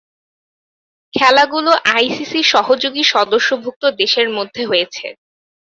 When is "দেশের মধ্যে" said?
3.99-4.61